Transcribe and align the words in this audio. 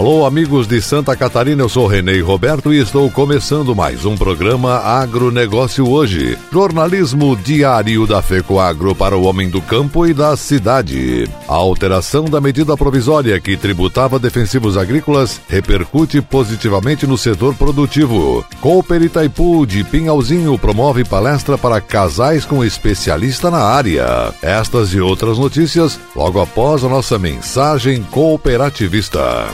Alô, 0.00 0.24
amigos 0.24 0.66
de 0.66 0.80
Santa 0.80 1.14
Catarina, 1.14 1.62
eu 1.62 1.68
sou 1.68 1.86
Renê 1.86 2.22
Roberto 2.22 2.72
e 2.72 2.78
estou 2.80 3.10
começando 3.10 3.76
mais 3.76 4.06
um 4.06 4.16
programa 4.16 4.78
Agronegócio 4.78 5.86
Hoje. 5.86 6.38
Jornalismo 6.50 7.36
diário 7.36 8.06
da 8.06 8.22
FECOAGro 8.22 8.94
para 8.94 9.14
o 9.14 9.24
homem 9.24 9.50
do 9.50 9.60
campo 9.60 10.06
e 10.06 10.14
da 10.14 10.34
cidade. 10.38 11.28
A 11.46 11.54
alteração 11.54 12.24
da 12.24 12.40
medida 12.40 12.78
provisória 12.78 13.38
que 13.38 13.58
tributava 13.58 14.18
defensivos 14.18 14.74
agrícolas 14.78 15.38
repercute 15.46 16.22
positivamente 16.22 17.06
no 17.06 17.18
setor 17.18 17.54
produtivo. 17.54 18.42
Cooper 18.62 19.02
Itaipu 19.02 19.66
de 19.66 19.84
Pinhalzinho 19.84 20.58
promove 20.58 21.04
palestra 21.04 21.58
para 21.58 21.78
casais 21.78 22.46
com 22.46 22.64
especialista 22.64 23.50
na 23.50 23.64
área. 23.64 24.32
Estas 24.40 24.94
e 24.94 25.00
outras 25.00 25.36
notícias 25.36 26.00
logo 26.16 26.40
após 26.40 26.82
a 26.82 26.88
nossa 26.88 27.18
mensagem 27.18 28.02
cooperativista. 28.04 29.46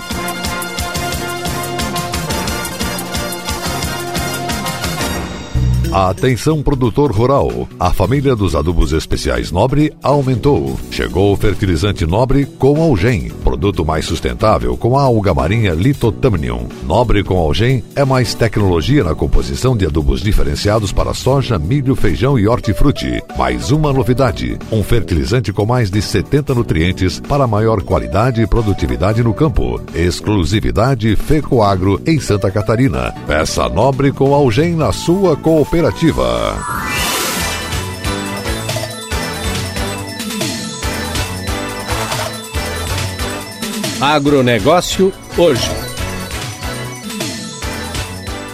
Atenção 5.97 6.63
produtor 6.63 7.11
rural. 7.11 7.67
A 7.81 7.91
família 7.91 8.37
dos 8.37 8.55
adubos 8.55 8.93
especiais 8.93 9.51
Nobre 9.51 9.91
aumentou. 10.03 10.79
Chegou 10.91 11.33
o 11.33 11.37
fertilizante 11.39 12.05
Nobre 12.05 12.45
com 12.45 12.83
Algem, 12.83 13.31
produto 13.43 13.83
mais 13.83 14.05
sustentável 14.05 14.77
com 14.77 14.99
a 14.99 15.05
alga 15.05 15.33
marinha 15.33 15.73
Litotamnium. 15.73 16.69
Nobre 16.85 17.25
com 17.25 17.39
Algem 17.39 17.83
é 17.95 18.05
mais 18.05 18.35
tecnologia 18.35 19.03
na 19.03 19.15
composição 19.15 19.75
de 19.75 19.87
adubos 19.87 20.21
diferenciados 20.21 20.93
para 20.93 21.15
soja, 21.15 21.59
milho, 21.59 21.97
feijão 21.97 22.39
e 22.39 22.47
hortifruti. 22.47 23.23
Mais 23.39 23.71
uma 23.71 23.91
novidade: 23.91 24.59
um 24.71 24.83
fertilizante 24.83 25.51
com 25.51 25.65
mais 25.65 25.91
de 25.91 26.03
70 26.03 26.55
nutrientes 26.55 27.21
para 27.21 27.47
maior 27.47 27.81
qualidade 27.81 28.43
e 28.43 28.47
produtividade 28.47 29.23
no 29.23 29.33
campo. 29.33 29.81
Exclusividade 29.95 31.17
Fecoagro 31.17 31.99
em 32.07 32.21
Santa 32.21 32.51
Catarina. 32.51 33.15
Peça 33.27 33.67
Nobre 33.71 34.13
com 34.13 34.35
Algem 34.35 34.77
na 34.77 34.93
sua 34.93 35.35
cooperativa 35.39 35.86
Cooperativa. 35.87 36.59
Agronegócio 44.01 45.13
hoje. 45.39 45.86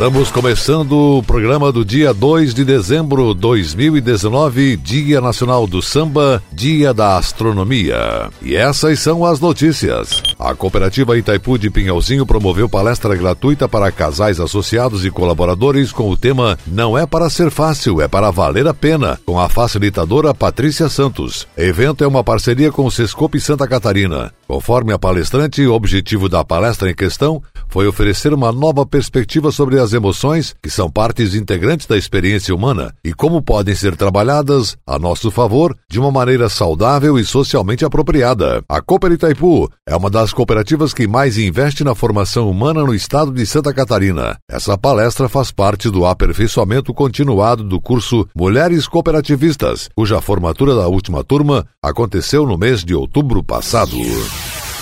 Estamos 0.03 0.33
começando 0.33 1.19
o 1.19 1.23
programa 1.23 1.71
do 1.71 1.85
dia 1.85 2.13
2 2.13 2.53
de 2.53 2.65
dezembro 2.65 3.33
de 3.33 3.41
2019, 3.41 4.77
Dia 4.77 5.21
Nacional 5.21 5.65
do 5.65 5.81
Samba, 5.81 6.43
Dia 6.53 6.93
da 6.93 7.17
Astronomia. 7.17 8.29
E 8.43 8.57
essas 8.57 8.99
são 8.99 9.25
as 9.25 9.39
notícias. 9.39 10.21
A 10.41 10.57
cooperativa 10.57 11.17
Itaipu 11.17 11.57
de 11.57 11.71
Pinhalzinho 11.71 12.27
promoveu 12.27 12.69
palestra 12.69 13.15
gratuita 13.15 13.69
para 13.69 13.93
casais 13.93 14.41
associados 14.41 15.07
e 15.07 15.11
colaboradores 15.11 15.93
com 15.93 16.11
o 16.11 16.17
tema 16.17 16.59
Não 16.67 16.99
é 16.99 17.07
para 17.07 17.31
ser 17.31 17.53
fácil, 17.53 18.01
é 18.01 18.09
para 18.09 18.33
valer 18.33 18.67
a 18.67 18.75
pena, 18.75 19.21
com 19.25 19.39
a 19.39 19.49
facilitadora 19.49 20.35
Patrícia 20.35 20.89
Santos. 20.89 21.47
Evento 21.57 22.03
é 22.03 22.09
uma 22.09 22.25
parceria 22.25 22.73
com 22.73 22.87
o 22.87 22.91
Sescope 22.91 23.39
Santa 23.39 23.69
Catarina. 23.69 24.33
Conforme 24.49 24.93
a 24.93 24.99
palestrante, 24.99 25.65
o 25.65 25.73
objetivo 25.73 26.29
da 26.29 26.45
palestra 26.45 26.91
em 26.91 26.95
questão 26.95 27.41
foi 27.73 27.89
oferecer 27.89 28.35
uma 28.35 28.53
nova 28.53 28.85
perspectiva 28.85 29.51
sobre 29.51 29.81
as 29.81 29.95
emoções, 29.95 30.55
que 30.63 30.69
são 30.69 30.91
partes 30.91 31.35
integrantes 31.35 31.87
da 31.87 31.97
experiência 31.97 32.55
humana, 32.55 32.93
e 33.03 33.15
como 33.15 33.41
podem 33.41 33.75
ser 33.75 33.97
trabalhadas 33.97 34.77
a 34.87 34.99
nosso 34.99 35.31
favor 35.31 35.75
de 35.91 35.99
uma 35.99 36.13
maneira 36.13 36.51
saudável 36.51 37.19
e 37.19 37.25
socialmente 37.25 37.83
apropriada. 37.83 38.63
A 38.69 38.83
Cooper 38.83 39.13
Itaipu 39.13 39.71
é 39.89 39.97
uma 39.97 40.11
das 40.11 40.35
cooperativas 40.35 40.93
que 40.93 41.09
mais 41.09 41.39
investe 41.39 41.83
na 41.83 41.95
formação 41.95 42.51
humana 42.51 42.85
no 42.85 42.95
estado 42.95 43.33
de 43.33 43.47
Santa 43.47 43.73
Catarina. 43.73 44.37
Essa 44.51 44.77
palestra 44.77 45.27
faz 45.27 45.51
parte 45.51 45.89
do 45.89 46.05
aperfeiçoamento 46.05 46.93
continuado 46.93 47.65
do 47.65 47.81
curso 47.81 48.29
Mulheres 48.37 48.87
Cooperativistas, 48.87 49.89
cuja 49.97 50.21
formatura 50.21 50.75
da 50.75 50.89
última 50.89 51.25
turma 51.25 51.67
aconteceu 51.83 52.45
no 52.45 52.59
mês 52.59 52.85
de 52.85 52.95
outubro 52.95 53.43
passado. 53.43 53.97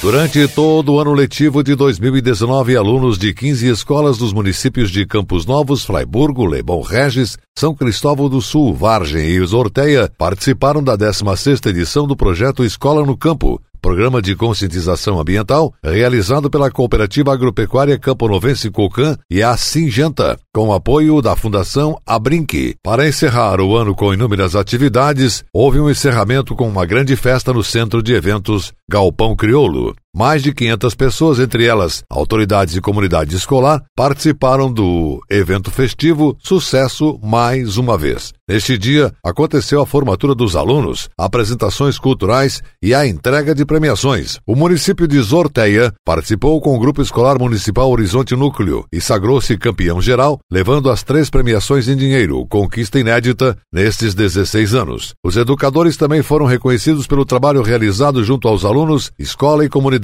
Durante 0.02 0.48
todo 0.48 0.94
o 0.94 0.98
ano 0.98 1.12
letivo 1.12 1.62
de 1.62 1.74
2019, 1.74 2.74
alunos 2.74 3.18
de 3.18 3.34
15 3.34 3.68
escolas 3.68 4.16
dos 4.16 4.32
municípios 4.32 4.90
de 4.90 5.04
Campos 5.04 5.44
Novos, 5.44 5.84
Fraiburgo, 5.84 6.46
Lebon 6.46 6.80
Regis, 6.80 7.36
São 7.54 7.74
Cristóvão 7.74 8.30
do 8.30 8.40
Sul, 8.40 8.72
Vargem 8.72 9.26
e 9.26 9.44
Zorteia 9.44 10.10
participaram 10.16 10.82
da 10.82 10.96
16ª 10.96 11.66
edição 11.68 12.06
do 12.06 12.16
projeto 12.16 12.64
Escola 12.64 13.04
no 13.04 13.14
Campo, 13.14 13.60
programa 13.80 14.20
de 14.20 14.36
conscientização 14.36 15.18
ambiental 15.18 15.72
realizado 15.82 16.50
pela 16.50 16.70
Cooperativa 16.70 17.32
Agropecuária 17.32 17.98
Campo 17.98 18.28
Novense 18.28 18.70
Cocan 18.70 19.16
e 19.30 19.42
a 19.42 19.56
Singenta, 19.56 20.38
com 20.52 20.72
apoio 20.72 21.20
da 21.20 21.34
Fundação 21.34 21.98
Abrinque. 22.06 22.74
Para 22.82 23.08
encerrar 23.08 23.60
o 23.60 23.76
ano 23.76 23.94
com 23.94 24.12
inúmeras 24.12 24.54
atividades, 24.54 25.44
houve 25.52 25.80
um 25.80 25.90
encerramento 25.90 26.54
com 26.54 26.68
uma 26.68 26.86
grande 26.86 27.16
festa 27.16 27.52
no 27.52 27.62
centro 27.62 28.02
de 28.02 28.12
eventos 28.12 28.72
Galpão 28.88 29.34
Crioulo. 29.34 29.94
Mais 30.12 30.42
de 30.42 30.52
500 30.52 30.94
pessoas, 30.96 31.38
entre 31.38 31.64
elas 31.64 32.02
autoridades 32.10 32.74
e 32.74 32.80
comunidade 32.80 33.36
escolar, 33.36 33.80
participaram 33.94 34.70
do 34.70 35.20
evento 35.30 35.70
festivo 35.70 36.36
Sucesso 36.42 37.16
Mais 37.22 37.76
Uma 37.76 37.96
Vez. 37.96 38.32
Neste 38.48 38.76
dia, 38.76 39.12
aconteceu 39.24 39.80
a 39.80 39.86
formatura 39.86 40.34
dos 40.34 40.56
alunos, 40.56 41.08
apresentações 41.16 41.96
culturais 41.96 42.60
e 42.82 42.92
a 42.92 43.06
entrega 43.06 43.54
de 43.54 43.64
premiações. 43.64 44.40
O 44.44 44.56
município 44.56 45.06
de 45.06 45.20
Zorteia 45.20 45.94
participou 46.04 46.60
com 46.60 46.74
o 46.74 46.80
Grupo 46.80 47.00
Escolar 47.00 47.38
Municipal 47.38 47.88
Horizonte 47.88 48.34
Núcleo 48.34 48.84
e 48.92 49.00
sagrou-se 49.00 49.56
campeão 49.56 50.02
geral, 50.02 50.40
levando 50.50 50.90
as 50.90 51.04
três 51.04 51.30
premiações 51.30 51.86
em 51.86 51.96
dinheiro, 51.96 52.44
conquista 52.48 52.98
inédita 52.98 53.56
nestes 53.72 54.12
16 54.12 54.74
anos. 54.74 55.14
Os 55.24 55.36
educadores 55.36 55.96
também 55.96 56.20
foram 56.20 56.46
reconhecidos 56.46 57.06
pelo 57.06 57.24
trabalho 57.24 57.62
realizado 57.62 58.24
junto 58.24 58.48
aos 58.48 58.64
alunos, 58.64 59.12
escola 59.16 59.64
e 59.64 59.68
comunidade 59.68 59.99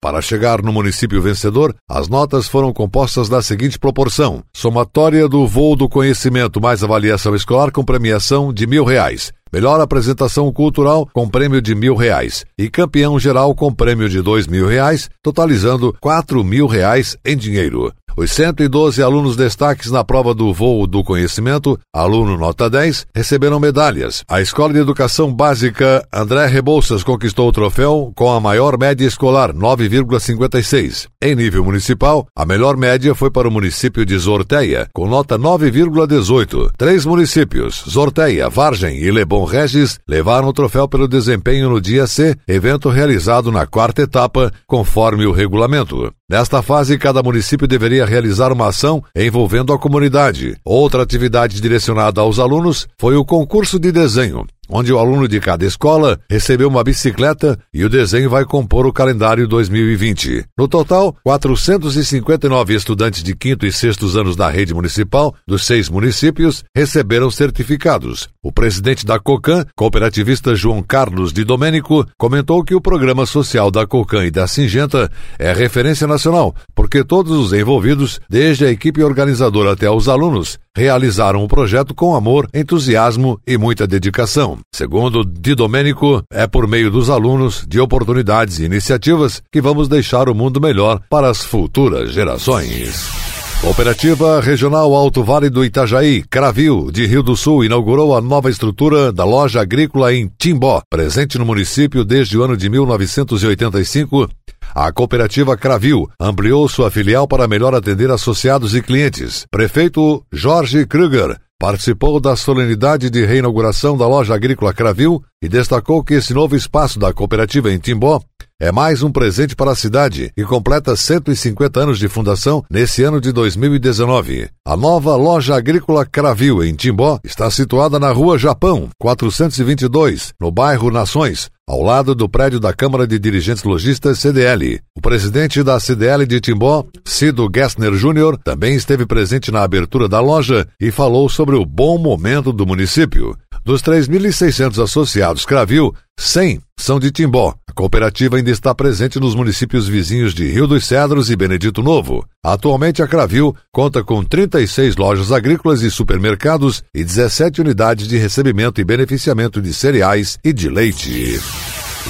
para 0.00 0.20
chegar 0.20 0.62
no 0.62 0.72
município 0.72 1.22
vencedor, 1.22 1.74
as 1.88 2.08
notas 2.08 2.46
foram 2.46 2.72
compostas 2.72 3.28
da 3.28 3.42
seguinte 3.42 3.78
proporção: 3.78 4.42
somatória 4.52 5.28
do 5.28 5.46
voo 5.46 5.74
do 5.74 5.88
conhecimento 5.88 6.60
mais 6.60 6.84
avaliação 6.84 7.34
escolar 7.34 7.72
com 7.72 7.84
premiação 7.84 8.52
de 8.52 8.66
mil 8.66 8.84
reais. 8.84 9.32
Melhor 9.52 9.80
apresentação 9.80 10.52
cultural 10.52 11.08
com 11.12 11.26
prêmio 11.26 11.62
de 11.62 11.74
mil 11.74 11.96
reais 11.96 12.44
e 12.58 12.68
campeão 12.68 13.18
geral 13.18 13.54
com 13.54 13.72
prêmio 13.72 14.08
de 14.08 14.20
dois 14.20 14.46
mil 14.46 14.66
reais, 14.66 15.08
totalizando 15.22 15.96
quatro 16.00 16.44
mil 16.44 16.66
reais 16.66 17.16
em 17.24 17.36
dinheiro. 17.36 17.90
Os 18.18 18.32
112 18.32 19.00
alunos 19.00 19.36
destaques 19.36 19.92
na 19.92 20.02
prova 20.02 20.34
do 20.34 20.52
voo 20.52 20.88
do 20.88 21.04
conhecimento, 21.04 21.78
aluno 21.94 22.36
nota 22.36 22.68
10, 22.68 23.06
receberam 23.14 23.60
medalhas. 23.60 24.24
A 24.28 24.40
Escola 24.40 24.72
de 24.72 24.80
Educação 24.80 25.32
Básica 25.32 26.04
André 26.12 26.46
Rebouças 26.46 27.04
conquistou 27.04 27.48
o 27.48 27.52
troféu 27.52 28.12
com 28.16 28.28
a 28.32 28.40
maior 28.40 28.76
média 28.76 29.06
escolar, 29.06 29.54
9,56. 29.54 31.06
Em 31.22 31.36
nível 31.36 31.64
municipal, 31.64 32.26
a 32.34 32.44
melhor 32.44 32.76
média 32.76 33.14
foi 33.14 33.30
para 33.30 33.46
o 33.46 33.52
município 33.52 34.04
de 34.04 34.18
Zorteia, 34.18 34.88
com 34.92 35.06
nota 35.06 35.38
9,18. 35.38 36.72
Três 36.76 37.06
municípios, 37.06 37.84
Zorteia, 37.88 38.48
Vargem 38.48 38.98
e 38.98 39.12
Lebon 39.12 39.44
Regis, 39.44 39.96
levaram 40.08 40.48
o 40.48 40.52
troféu 40.52 40.88
pelo 40.88 41.06
desempenho 41.06 41.70
no 41.70 41.80
dia 41.80 42.04
C, 42.08 42.34
evento 42.48 42.88
realizado 42.88 43.52
na 43.52 43.64
quarta 43.64 44.02
etapa, 44.02 44.50
conforme 44.66 45.24
o 45.24 45.30
regulamento. 45.30 46.12
Nesta 46.28 46.60
fase, 46.60 46.98
cada 46.98 47.22
município 47.22 47.66
deveria 47.66 48.07
realizar 48.08 48.52
uma 48.52 48.68
ação 48.68 49.02
envolvendo 49.14 49.72
a 49.72 49.78
comunidade. 49.78 50.56
Outra 50.64 51.02
atividade 51.02 51.60
direcionada 51.60 52.20
aos 52.20 52.38
alunos 52.38 52.88
foi 52.98 53.14
o 53.16 53.24
concurso 53.24 53.78
de 53.78 53.92
desenho 53.92 54.46
onde 54.68 54.92
o 54.92 54.98
aluno 54.98 55.26
de 55.26 55.40
cada 55.40 55.64
escola 55.64 56.18
recebeu 56.30 56.68
uma 56.68 56.84
bicicleta 56.84 57.58
e 57.72 57.84
o 57.84 57.88
desenho 57.88 58.28
vai 58.28 58.44
compor 58.44 58.86
o 58.86 58.92
calendário 58.92 59.48
2020. 59.48 60.44
No 60.56 60.68
total, 60.68 61.16
459 61.22 62.74
estudantes 62.74 63.22
de 63.22 63.34
quinto 63.34 63.66
e 63.66 63.72
sextos 63.72 64.16
anos 64.16 64.36
da 64.36 64.48
rede 64.48 64.74
municipal 64.74 65.34
dos 65.46 65.64
seis 65.64 65.88
municípios 65.88 66.64
receberam 66.74 67.30
certificados. 67.30 68.28
O 68.42 68.52
presidente 68.52 69.04
da 69.04 69.18
COCAN, 69.18 69.64
cooperativista 69.76 70.54
João 70.54 70.82
Carlos 70.82 71.32
de 71.32 71.44
Domênico, 71.44 72.06
comentou 72.16 72.64
que 72.64 72.74
o 72.74 72.80
programa 72.80 73.26
social 73.26 73.70
da 73.70 73.86
COCAN 73.86 74.24
e 74.24 74.30
da 74.30 74.46
Singenta 74.46 75.10
é 75.38 75.52
referência 75.52 76.06
nacional, 76.06 76.54
porque 76.74 77.04
todos 77.04 77.32
os 77.32 77.52
envolvidos, 77.52 78.20
desde 78.28 78.64
a 78.64 78.70
equipe 78.70 79.02
organizadora 79.02 79.72
até 79.72 79.90
os 79.90 80.08
alunos, 80.08 80.58
realizaram 80.76 81.42
o 81.42 81.48
projeto 81.48 81.94
com 81.94 82.14
amor, 82.14 82.48
entusiasmo 82.52 83.40
e 83.46 83.56
muita 83.58 83.86
dedicação. 83.86 84.58
Segundo 84.74 85.24
Di 85.24 85.54
Domênico, 85.54 86.22
é 86.32 86.46
por 86.46 86.66
meio 86.66 86.90
dos 86.90 87.10
alunos, 87.10 87.64
de 87.66 87.80
oportunidades 87.80 88.58
e 88.58 88.64
iniciativas 88.64 89.42
que 89.52 89.60
vamos 89.60 89.88
deixar 89.88 90.28
o 90.28 90.34
mundo 90.34 90.60
melhor 90.60 91.00
para 91.10 91.28
as 91.28 91.44
futuras 91.44 92.12
gerações. 92.12 93.28
Cooperativa 93.60 94.40
Regional 94.40 94.94
Alto 94.94 95.24
Vale 95.24 95.50
do 95.50 95.64
Itajaí, 95.64 96.22
Cravil, 96.22 96.92
de 96.92 97.04
Rio 97.06 97.24
do 97.24 97.36
Sul, 97.36 97.64
inaugurou 97.64 98.16
a 98.16 98.20
nova 98.20 98.48
estrutura 98.48 99.12
da 99.12 99.24
loja 99.24 99.60
agrícola 99.60 100.14
em 100.14 100.30
Timbó, 100.38 100.80
presente 100.88 101.36
no 101.36 101.44
município 101.44 102.04
desde 102.04 102.38
o 102.38 102.44
ano 102.44 102.56
de 102.56 102.70
1985 102.70 104.28
A 104.74 104.92
cooperativa 104.92 105.56
Cravil 105.56 106.08
ampliou 106.20 106.68
sua 106.68 106.90
filial 106.90 107.26
para 107.26 107.48
melhor 107.48 107.74
atender 107.74 108.10
associados 108.10 108.74
e 108.74 108.82
clientes. 108.82 109.46
Prefeito 109.50 110.24
Jorge 110.32 110.86
Kruger 110.86 111.38
participou 111.58 112.20
da 112.20 112.36
solenidade 112.36 113.10
de 113.10 113.26
reinauguração 113.26 113.96
da 113.96 114.06
loja 114.06 114.34
agrícola 114.34 114.72
Cravil 114.72 115.22
e 115.42 115.48
destacou 115.48 116.04
que 116.04 116.14
esse 116.14 116.32
novo 116.32 116.54
espaço 116.54 116.98
da 116.98 117.12
cooperativa 117.12 117.72
em 117.72 117.78
Timbó 117.78 118.20
é 118.60 118.72
mais 118.72 119.02
um 119.04 119.10
presente 119.10 119.54
para 119.54 119.72
a 119.72 119.76
cidade 119.76 120.32
e 120.36 120.44
completa 120.44 120.96
150 120.96 121.80
anos 121.80 121.98
de 121.98 122.08
fundação 122.08 122.64
nesse 122.70 123.04
ano 123.04 123.20
de 123.20 123.30
2019. 123.32 124.48
A 124.66 124.76
nova 124.76 125.14
loja 125.16 125.56
agrícola 125.56 126.04
Cravil 126.04 126.64
em 126.64 126.74
Timbó 126.74 127.20
está 127.22 127.50
situada 127.50 127.98
na 127.98 128.10
Rua 128.10 128.36
Japão, 128.36 128.88
422, 128.98 130.34
no 130.40 130.50
bairro 130.50 130.90
Nações, 130.90 131.50
ao 131.68 131.82
lado 131.82 132.14
do 132.14 132.26
prédio 132.26 132.58
da 132.58 132.72
Câmara 132.72 133.06
de 133.06 133.18
Dirigentes 133.18 133.62
Logistas 133.62 134.18
CDL. 134.18 134.80
O 134.96 135.02
presidente 135.02 135.62
da 135.62 135.78
CDL 135.78 136.26
de 136.26 136.40
Timbó, 136.40 136.82
Cido 137.04 137.46
Gessner 137.54 137.92
Júnior, 137.92 138.38
também 138.38 138.74
esteve 138.74 139.04
presente 139.04 139.52
na 139.52 139.62
abertura 139.62 140.08
da 140.08 140.18
loja 140.18 140.66
e 140.80 140.90
falou 140.90 141.28
sobre 141.28 141.56
o 141.56 141.66
bom 141.66 141.98
momento 141.98 142.54
do 142.54 142.66
município. 142.66 143.36
Dos 143.68 143.82
3.600 143.82 144.82
associados 144.82 145.44
Cravil, 145.44 145.94
100 146.18 146.58
são 146.74 146.98
de 146.98 147.10
Timbó. 147.10 147.54
A 147.68 147.72
cooperativa 147.74 148.38
ainda 148.38 148.50
está 148.50 148.74
presente 148.74 149.20
nos 149.20 149.34
municípios 149.34 149.86
vizinhos 149.86 150.32
de 150.32 150.50
Rio 150.50 150.66
dos 150.66 150.86
Cedros 150.86 151.28
e 151.28 151.36
Benedito 151.36 151.82
Novo. 151.82 152.24
Atualmente, 152.42 153.02
a 153.02 153.06
Cravil 153.06 153.54
conta 153.70 154.02
com 154.02 154.24
36 154.24 154.96
lojas 154.96 155.30
agrícolas 155.30 155.82
e 155.82 155.90
supermercados 155.90 156.82
e 156.94 157.04
17 157.04 157.60
unidades 157.60 158.08
de 158.08 158.16
recebimento 158.16 158.80
e 158.80 158.84
beneficiamento 158.84 159.60
de 159.60 159.74
cereais 159.74 160.38
e 160.42 160.50
de 160.50 160.70
leite. 160.70 161.38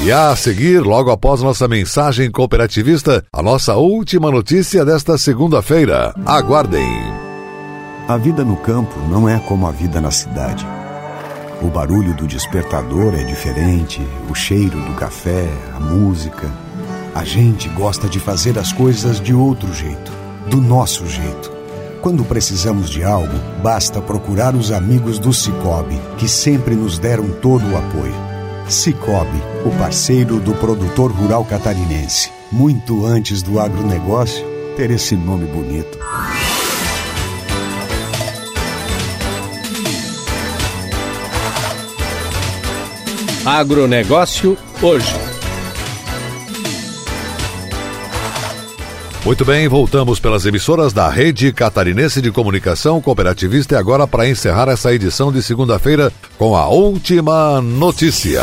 E 0.04 0.12
a 0.12 0.37
seguir, 0.37 0.78
logo 0.82 1.11
após 1.11 1.43
nossa 1.43 1.66
mensagem 1.66 2.31
cooperativista, 2.31 3.25
a 3.32 3.43
nossa 3.43 3.75
última 3.75 4.31
notícia 4.31 4.84
desta 4.84 5.19
segunda-feira. 5.19 6.14
Aguardem. 6.25 7.02
A 8.06 8.16
vida 8.16 8.44
no 8.44 8.56
campo 8.58 8.96
não 9.11 9.28
é 9.28 9.40
como 9.40 9.66
a 9.66 9.72
vida 9.72 10.00
na 10.00 10.12
cidade. 10.12 10.77
O 11.60 11.66
barulho 11.66 12.14
do 12.14 12.25
despertador 12.25 13.14
é 13.14 13.25
diferente, 13.25 14.00
o 14.31 14.34
cheiro 14.34 14.81
do 14.81 14.94
café, 14.94 15.49
a 15.75 15.81
música. 15.81 16.49
A 17.12 17.25
gente 17.25 17.69
gosta 17.70 18.08
de 18.08 18.20
fazer 18.20 18.56
as 18.58 18.72
coisas 18.72 19.20
de 19.20 19.34
outro 19.34 19.72
jeito, 19.75 20.12
do 20.49 20.60
nosso 20.60 21.05
jeito. 21.08 21.50
Quando 22.00 22.25
precisamos 22.25 22.88
de 22.88 23.02
algo, 23.02 23.37
basta 23.60 24.00
procurar 24.00 24.55
os 24.55 24.70
amigos 24.70 25.19
do 25.19 25.32
Cicobi, 25.32 26.00
que 26.16 26.28
sempre 26.28 26.76
nos 26.76 26.96
deram 26.96 27.28
todo 27.28 27.69
o 27.72 27.76
apoio. 27.76 28.14
Cicobi, 28.69 29.43
o 29.66 29.70
parceiro 29.78 30.38
do 30.38 30.54
produtor 30.54 31.11
rural 31.11 31.44
catarinense. 31.44 32.31
Muito 32.52 33.04
antes 33.04 33.43
do 33.43 33.58
agronegócio 33.58 34.46
ter 34.76 34.93
esse 34.93 35.16
nome 35.16 35.46
bonito. 35.46 35.99
Agronegócio 43.49 44.59
hoje. 44.83 45.15
Muito 49.25 49.43
bem, 49.43 49.67
voltamos 49.67 50.21
pelas 50.21 50.45
emissoras 50.45 50.93
da 50.93 51.09
Rede 51.09 51.50
Catarinense 51.50 52.21
de 52.21 52.31
Comunicação 52.31 53.00
Cooperativista 53.00 53.75
e 53.75 53.79
agora 53.79 54.06
para 54.06 54.29
encerrar 54.29 54.69
essa 54.69 54.93
edição 54.93 55.33
de 55.33 55.43
segunda-feira 55.43 56.12
com 56.37 56.55
a 56.55 56.69
última 56.69 57.59
notícia. 57.62 58.43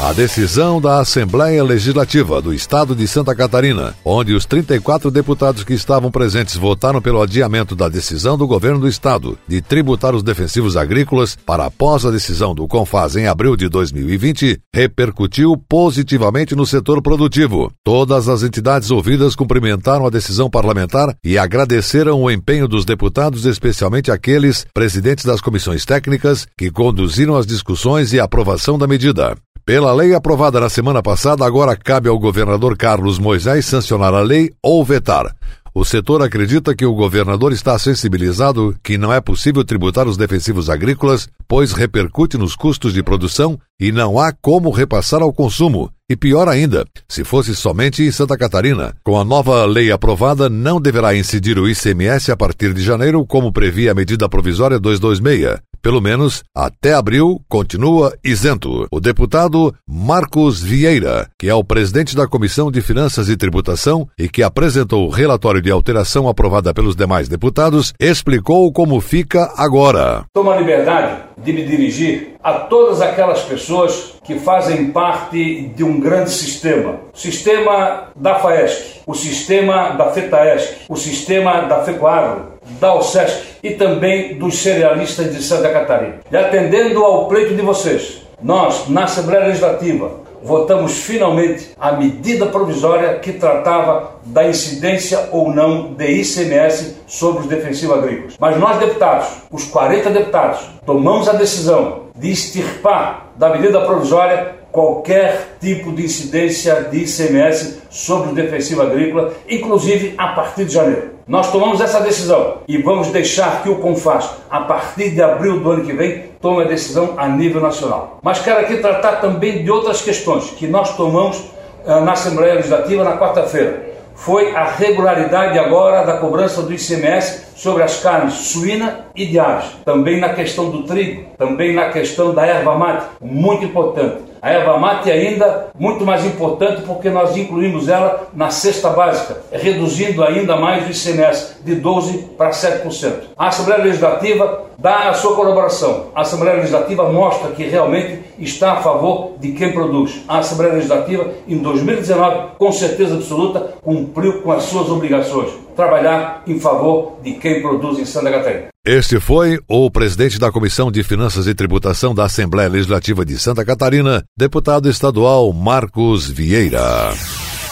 A 0.00 0.12
decisão 0.12 0.80
da 0.80 1.00
Assembleia 1.00 1.62
Legislativa 1.64 2.40
do 2.40 2.54
Estado 2.54 2.94
de 2.94 3.06
Santa 3.08 3.34
Catarina, 3.34 3.96
onde 4.04 4.32
os 4.32 4.46
34 4.46 5.10
deputados 5.10 5.64
que 5.64 5.74
estavam 5.74 6.08
presentes 6.08 6.54
votaram 6.54 7.02
pelo 7.02 7.20
adiamento 7.20 7.74
da 7.74 7.88
decisão 7.88 8.38
do 8.38 8.46
governo 8.46 8.78
do 8.78 8.86
Estado 8.86 9.36
de 9.48 9.60
tributar 9.60 10.14
os 10.14 10.22
defensivos 10.22 10.76
agrícolas 10.76 11.36
para 11.44 11.66
após 11.66 12.06
a 12.06 12.12
decisão 12.12 12.54
do 12.54 12.68
CONFAS 12.68 13.16
em 13.16 13.26
abril 13.26 13.56
de 13.56 13.68
2020, 13.68 14.60
repercutiu 14.72 15.56
positivamente 15.68 16.54
no 16.54 16.64
setor 16.64 17.02
produtivo. 17.02 17.72
Todas 17.82 18.28
as 18.28 18.44
entidades 18.44 18.92
ouvidas 18.92 19.34
cumprimentaram 19.34 20.06
a 20.06 20.10
decisão 20.10 20.48
parlamentar 20.48 21.12
e 21.24 21.36
agradeceram 21.36 22.22
o 22.22 22.30
empenho 22.30 22.68
dos 22.68 22.84
deputados, 22.84 23.44
especialmente 23.46 24.12
aqueles 24.12 24.64
presidentes 24.72 25.24
das 25.24 25.40
comissões 25.40 25.84
técnicas 25.84 26.46
que 26.56 26.70
conduziram 26.70 27.36
as 27.36 27.44
discussões 27.44 28.12
e 28.12 28.20
aprovação 28.20 28.78
da 28.78 28.86
medida. 28.86 29.36
Pela 29.68 29.92
lei 29.92 30.14
aprovada 30.14 30.58
na 30.58 30.70
semana 30.70 31.02
passada, 31.02 31.44
agora 31.44 31.76
cabe 31.76 32.08
ao 32.08 32.18
governador 32.18 32.74
Carlos 32.74 33.18
Moisés 33.18 33.66
sancionar 33.66 34.14
a 34.14 34.22
lei 34.22 34.50
ou 34.62 34.82
vetar. 34.82 35.36
O 35.74 35.84
setor 35.84 36.22
acredita 36.22 36.74
que 36.74 36.86
o 36.86 36.94
governador 36.94 37.52
está 37.52 37.78
sensibilizado 37.78 38.74
que 38.82 38.96
não 38.96 39.12
é 39.12 39.20
possível 39.20 39.62
tributar 39.62 40.08
os 40.08 40.16
defensivos 40.16 40.70
agrícolas, 40.70 41.28
pois 41.46 41.72
repercute 41.72 42.38
nos 42.38 42.56
custos 42.56 42.94
de 42.94 43.02
produção 43.02 43.58
e 43.78 43.92
não 43.92 44.18
há 44.18 44.32
como 44.32 44.70
repassar 44.70 45.20
ao 45.20 45.34
consumo. 45.34 45.90
E 46.08 46.16
pior 46.16 46.48
ainda, 46.48 46.86
se 47.06 47.22
fosse 47.22 47.54
somente 47.54 48.02
em 48.02 48.10
Santa 48.10 48.38
Catarina, 48.38 48.94
com 49.04 49.20
a 49.20 49.24
nova 49.24 49.66
lei 49.66 49.92
aprovada, 49.92 50.48
não 50.48 50.80
deverá 50.80 51.14
incidir 51.14 51.58
o 51.58 51.68
ICMS 51.68 52.32
a 52.32 52.36
partir 52.38 52.72
de 52.72 52.82
janeiro, 52.82 53.22
como 53.26 53.52
previa 53.52 53.92
a 53.92 53.94
medida 53.94 54.30
provisória 54.30 54.80
226. 54.80 55.67
Pelo 55.82 56.00
menos 56.00 56.42
até 56.54 56.94
abril 56.94 57.40
continua 57.48 58.14
isento. 58.24 58.86
O 58.90 59.00
deputado 59.00 59.74
Marcos 59.86 60.62
Vieira, 60.62 61.28
que 61.38 61.48
é 61.48 61.54
o 61.54 61.64
presidente 61.64 62.16
da 62.16 62.26
Comissão 62.26 62.70
de 62.70 62.80
Finanças 62.80 63.28
e 63.28 63.36
Tributação 63.36 64.08
e 64.18 64.28
que 64.28 64.42
apresentou 64.42 65.06
o 65.06 65.10
relatório 65.10 65.62
de 65.62 65.70
alteração 65.70 66.28
aprovada 66.28 66.74
pelos 66.74 66.96
demais 66.96 67.28
deputados, 67.28 67.92
explicou 68.00 68.72
como 68.72 69.00
fica 69.00 69.52
agora. 69.56 70.24
Toma 70.34 70.54
a 70.54 70.60
liberdade 70.60 71.28
de 71.42 71.52
me 71.52 71.64
dirigir 71.64 72.34
a 72.42 72.54
todas 72.54 73.00
aquelas 73.00 73.42
pessoas 73.42 74.14
que 74.24 74.38
fazem 74.38 74.90
parte 74.90 75.68
de 75.74 75.84
um 75.84 76.00
grande 76.00 76.30
sistema. 76.30 77.00
O 77.14 77.18
sistema 77.18 78.08
da 78.16 78.38
FAESC, 78.40 79.00
o 79.06 79.14
sistema 79.14 79.90
da 79.90 80.10
FETAESC, 80.10 80.86
o 80.88 80.96
sistema 80.96 81.62
da 81.62 81.82
FECOAGRO, 81.84 82.57
da 82.80 82.94
OSESC 82.94 83.58
e 83.62 83.70
também 83.70 84.38
dos 84.38 84.58
cerealistas 84.58 85.34
de 85.34 85.42
Santa 85.42 85.70
Catarina. 85.70 86.16
E 86.30 86.36
atendendo 86.36 87.04
ao 87.04 87.26
pleito 87.28 87.54
de 87.54 87.62
vocês, 87.62 88.22
nós, 88.42 88.88
na 88.88 89.04
Assembleia 89.04 89.46
Legislativa, 89.46 90.28
votamos 90.42 90.98
finalmente 91.00 91.70
a 91.78 91.92
medida 91.92 92.46
provisória 92.46 93.18
que 93.18 93.32
tratava 93.32 94.12
da 94.24 94.46
incidência 94.46 95.28
ou 95.32 95.52
não 95.52 95.94
de 95.94 96.06
ICMS 96.06 96.98
sobre 97.06 97.42
os 97.42 97.48
defensivos 97.48 97.98
agrícolas. 97.98 98.36
Mas 98.38 98.58
nós, 98.58 98.78
deputados, 98.78 99.28
os 99.50 99.64
40 99.64 100.10
deputados, 100.10 100.60
tomamos 100.86 101.28
a 101.28 101.32
decisão 101.32 102.04
de 102.14 102.30
extirpar 102.30 103.32
da 103.36 103.50
medida 103.50 103.80
provisória 103.80 104.56
qualquer 104.70 105.56
tipo 105.60 105.92
de 105.92 106.04
incidência 106.04 106.82
de 106.90 106.98
ICMS 106.98 107.82
sobre 107.90 108.30
o 108.30 108.34
defensivo 108.34 108.82
agrícola, 108.82 109.32
inclusive 109.48 110.14
a 110.18 110.28
partir 110.28 110.66
de 110.66 110.74
janeiro. 110.74 111.17
Nós 111.28 111.52
tomamos 111.52 111.78
essa 111.82 112.00
decisão 112.00 112.62
e 112.66 112.78
vamos 112.78 113.08
deixar 113.08 113.62
que 113.62 113.68
o 113.68 113.76
CONFAS, 113.80 114.30
a 114.48 114.62
partir 114.62 115.10
de 115.10 115.20
abril 115.20 115.60
do 115.60 115.70
ano 115.70 115.84
que 115.84 115.92
vem, 115.92 116.22
tome 116.40 116.62
a 116.62 116.66
decisão 116.66 117.16
a 117.18 117.28
nível 117.28 117.60
nacional. 117.60 118.18
Mas 118.22 118.38
quero 118.38 118.60
aqui 118.60 118.78
tratar 118.78 119.16
também 119.16 119.62
de 119.62 119.70
outras 119.70 120.00
questões 120.00 120.48
que 120.52 120.66
nós 120.66 120.96
tomamos 120.96 121.36
uh, 121.84 122.00
na 122.00 122.12
Assembleia 122.12 122.54
Legislativa 122.54 123.04
na 123.04 123.18
quarta-feira. 123.18 123.88
Foi 124.14 124.56
a 124.56 124.64
regularidade 124.64 125.58
agora 125.58 126.02
da 126.02 126.16
cobrança 126.16 126.62
do 126.62 126.72
ICMS 126.72 127.48
sobre 127.54 127.82
as 127.82 128.00
carnes 128.00 128.32
suína 128.32 129.04
e 129.14 129.26
de 129.26 129.38
aves. 129.38 129.68
Também 129.84 130.18
na 130.18 130.30
questão 130.30 130.70
do 130.70 130.84
trigo, 130.84 131.26
também 131.36 131.74
na 131.74 131.90
questão 131.90 132.32
da 132.32 132.46
erva 132.46 132.74
mate, 132.74 133.04
muito 133.20 133.66
importante. 133.66 134.27
A 134.40 134.50
erva 134.50 134.78
mate 134.78 135.10
ainda 135.10 135.68
muito 135.78 136.04
mais 136.04 136.24
importante 136.24 136.82
porque 136.82 137.10
nós 137.10 137.36
incluímos 137.36 137.88
ela 137.88 138.28
na 138.34 138.50
cesta 138.50 138.90
básica, 138.90 139.36
reduzindo 139.50 140.22
ainda 140.24 140.56
mais 140.56 140.86
o 140.86 140.90
ICMS 140.90 141.56
de 141.64 141.76
12% 141.76 142.36
para 142.36 142.50
7%. 142.50 143.12
A 143.36 143.48
Assembleia 143.48 143.82
Legislativa 143.82 144.68
dá 144.78 145.10
a 145.10 145.14
sua 145.14 145.34
colaboração. 145.34 146.06
A 146.14 146.20
Assembleia 146.20 146.56
Legislativa 146.56 147.10
mostra 147.10 147.50
que 147.50 147.64
realmente 147.64 148.22
está 148.38 148.74
a 148.74 148.82
favor 148.82 149.32
de 149.40 149.52
quem 149.52 149.72
produz. 149.72 150.22
A 150.28 150.38
Assembleia 150.38 150.74
Legislativa, 150.74 151.30
em 151.48 151.58
2019, 151.58 152.50
com 152.58 152.70
certeza 152.70 153.16
absoluta, 153.16 153.74
cumpriu 153.88 154.42
com 154.42 154.52
as 154.52 154.64
suas 154.64 154.90
obrigações. 154.90 155.50
Trabalhar 155.74 156.42
em 156.46 156.60
favor 156.60 157.16
de 157.22 157.32
quem 157.34 157.62
produz 157.62 157.98
em 157.98 158.04
Santa 158.04 158.30
Catarina. 158.30 158.66
Este 158.84 159.18
foi 159.18 159.58
o 159.66 159.90
presidente 159.90 160.38
da 160.38 160.52
Comissão 160.52 160.92
de 160.92 161.02
Finanças 161.02 161.46
e 161.46 161.54
Tributação 161.54 162.14
da 162.14 162.24
Assembleia 162.24 162.68
Legislativa 162.68 163.24
de 163.24 163.38
Santa 163.38 163.64
Catarina, 163.64 164.22
deputado 164.36 164.90
estadual 164.90 165.50
Marcos 165.54 166.28
Vieira. 166.28 167.14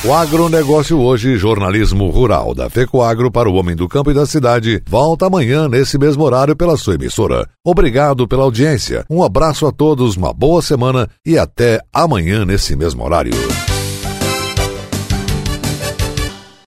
O 0.07 0.13
agronegócio 0.15 0.99
hoje, 0.99 1.37
jornalismo 1.37 2.09
rural 2.09 2.55
da 2.55 2.71
FECOAGro 2.71 3.31
para 3.31 3.51
o 3.51 3.55
homem 3.55 3.77
do 3.77 3.87
campo 3.87 4.11
e 4.11 4.15
da 4.15 4.25
cidade, 4.25 4.83
volta 4.89 5.27
amanhã 5.27 5.69
nesse 5.69 5.99
mesmo 5.99 6.25
horário 6.25 6.57
pela 6.57 6.79
sua 6.79 6.95
emissora. 6.95 7.47
Obrigado 7.63 8.27
pela 8.27 8.45
audiência, 8.45 9.05
um 9.11 9.23
abraço 9.23 9.67
a 9.67 9.73
todos, 9.73 10.17
uma 10.17 10.33
boa 10.33 10.63
semana 10.63 11.11
e 11.27 11.37
até 11.37 11.81
amanhã 11.93 12.45
nesse 12.47 12.75
mesmo 12.75 13.05
horário. 13.05 13.35